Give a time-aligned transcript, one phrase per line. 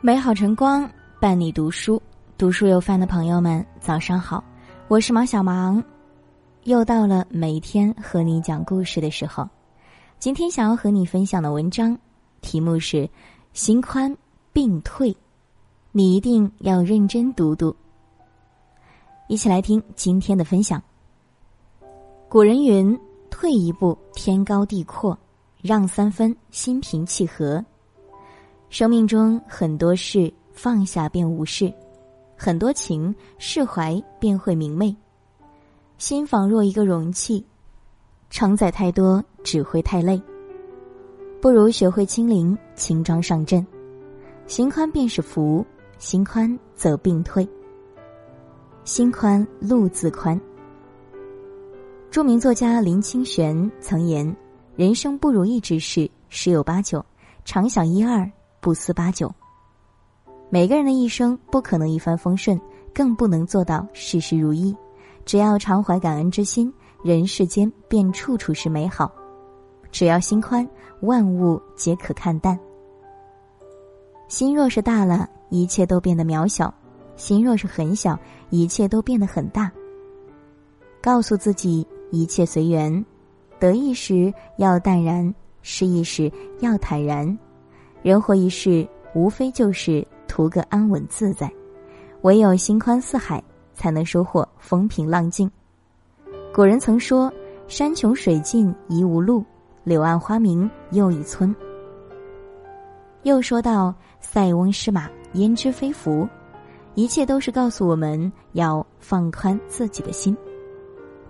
[0.00, 2.00] 美好晨光伴你读书，
[2.38, 4.42] 读书有饭的朋友们，早上好，
[4.86, 5.82] 我是毛小芒，
[6.64, 9.46] 又到了每天和你讲故事的时候。
[10.18, 11.98] 今天想要和你分享的文章
[12.40, 12.96] 题目是
[13.52, 14.16] 《心宽
[14.52, 15.12] 病退》，
[15.92, 17.74] 你一定要认真读读。
[19.26, 20.82] 一起来听今天的分享。
[22.28, 22.98] 古人云
[23.30, 25.16] ：“退一步，天高地阔；
[25.62, 27.64] 让三分，心平气和。”
[28.70, 31.72] 生命中很多事放下便无事，
[32.36, 34.94] 很多情释怀便会明媚。
[35.96, 37.44] 心仿若一个容器，
[38.30, 40.20] 承载太多只会太累。
[41.40, 43.66] 不如学会清零，轻装上阵。
[44.46, 45.64] 心宽便是福，
[45.98, 47.48] 心宽则病退。
[48.84, 50.40] 心宽路自宽。
[52.18, 54.36] 著名作家林清玄曾言
[54.74, 57.06] ：“人生不如意之事十有八九，
[57.44, 58.28] 常想一二。”
[58.60, 59.32] 不思八九。
[60.50, 62.60] 每个人的一生不可能一帆风顺，
[62.92, 64.76] 更不能做到事事如意。
[65.24, 69.12] 只要常怀感恩之心，人世间便处处是美好。
[69.92, 70.68] 只要心宽，
[71.02, 72.58] 万物皆可看淡。
[74.26, 76.68] 心若是大了，一切都变得渺小；
[77.14, 78.18] 心若是很小，
[78.50, 79.70] 一切都变得很大。
[81.00, 83.04] 告诉自己一切随缘，
[83.58, 87.38] 得意时要淡然，失意时要坦然。
[88.02, 91.50] 人活一世，无非就是图个安稳自在，
[92.22, 93.42] 唯有心宽似海，
[93.74, 95.50] 才能收获风平浪静。
[96.54, 97.32] 古人曾说
[97.68, 99.44] ：“山穷水尽疑无路，
[99.84, 101.54] 柳暗花明又一村。”
[103.24, 106.26] 又说到：“塞翁失马，焉知非福。”
[106.94, 110.36] 一切都是告诉我们要放宽自己的心，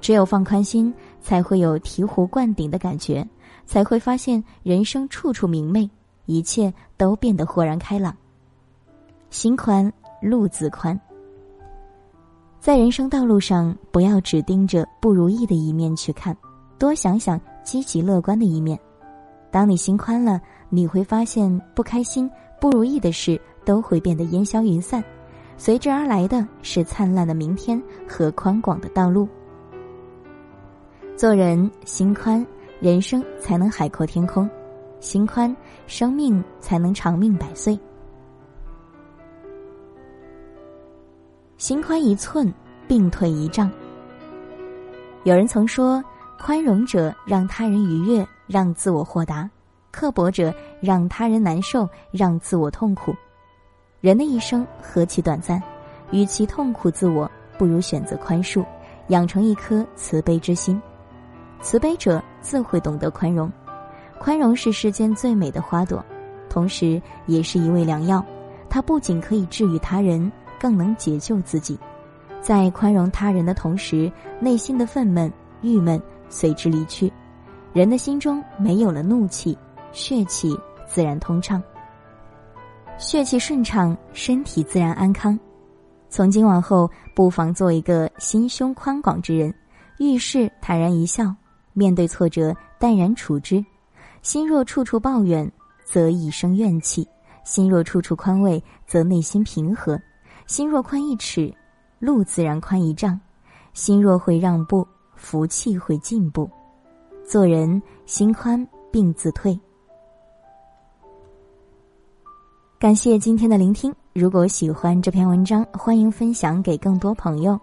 [0.00, 3.26] 只有放宽心，才会有醍醐灌顶的感觉，
[3.66, 5.88] 才会发现人生处处明媚。
[6.26, 8.14] 一切都变得豁然开朗。
[9.30, 9.90] 心宽
[10.20, 10.98] 路自宽。
[12.60, 16.36] 在人生道路上，不要只盯着不如意的一面去看，
[16.78, 18.78] 多想想积极乐观的一面。
[19.50, 22.30] 当你心宽了，你会发现不开心、
[22.60, 25.02] 不如意的事都会变得烟消云散，
[25.56, 29.26] 随之而来的是灿烂的明天和宽广的道路。
[31.18, 32.46] 做人心宽，
[32.78, 34.48] 人生才能海阔天空。
[35.00, 35.54] 心宽，
[35.88, 37.76] 生命才能长命百岁。
[41.56, 42.54] 心宽一寸，
[42.86, 43.68] 病退一丈。
[45.24, 46.00] 有人曾说
[46.38, 49.50] ：“宽容者让他人愉悦，让自我豁达；
[49.90, 53.12] 刻薄者让他人难受，让自我痛苦。”
[54.00, 55.60] 人的一生何其短暂，
[56.12, 57.28] 与其痛苦自我，
[57.58, 58.64] 不如选择宽恕，
[59.08, 60.80] 养成一颗慈悲之心。
[61.60, 63.50] 慈悲者自会懂得宽容。
[64.18, 66.04] 宽容是世间最美的花朵，
[66.48, 68.24] 同时也是一味良药。
[68.68, 71.78] 它不仅可以治愈他人，更能解救自己。
[72.40, 74.10] 在宽容他人的同时，
[74.40, 75.30] 内心的愤懑、
[75.62, 77.12] 郁闷随之离去。
[77.72, 79.56] 人的心中没有了怒气，
[79.92, 81.62] 血气自然通畅。
[82.96, 85.38] 血气顺畅，身体自然安康。
[86.08, 89.54] 从今往后，不妨做一个心胸宽广之人，
[89.98, 91.34] 遇事坦然一笑，
[91.78, 93.64] 面对挫折淡然处之。
[94.20, 95.50] 心若处处抱怨，
[95.84, 97.04] 则一生怨气；
[97.44, 99.96] 心若处处宽慰，则内心平和。
[100.46, 101.54] 心若宽一尺，
[102.00, 103.16] 路自然宽一丈；
[103.74, 104.84] 心若会让步，
[105.14, 106.50] 福气会进步。
[107.24, 109.56] 做人心宽，病自退。
[112.76, 113.94] 感谢今天的聆听。
[114.14, 117.58] 如果喜欢这篇文章，欢迎分享给更多朋友。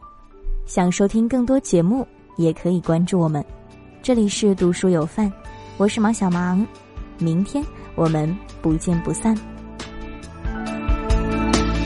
[0.65, 3.43] 想收听更多节目，也可以关注我们。
[4.05, 5.33] 这里是读书有范。
[5.77, 6.63] 我是毛小芒，
[7.17, 9.35] 明天我们不见不散。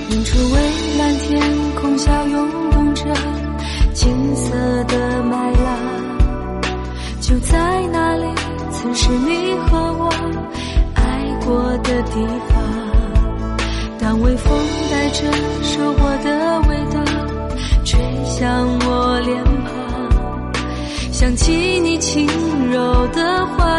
[0.10, 1.42] 远处蔚蓝天
[1.76, 3.06] 空下涌动着
[3.94, 4.54] 金色
[4.84, 5.80] 的麦浪，
[7.22, 8.26] 就在那里，
[8.70, 10.10] 曾是你和我
[10.96, 12.62] 爱过的地方。
[13.98, 14.60] 当微风
[14.92, 15.32] 带着
[15.64, 17.02] 收获的味道
[17.86, 19.59] 吹向我脸庞，
[21.20, 21.52] 想起
[21.82, 22.26] 你轻
[22.72, 23.79] 柔的话。